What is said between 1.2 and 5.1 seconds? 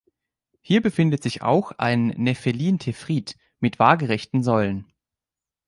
sich auch ein Nephelin-Tephrit mit waagerechten Säulen.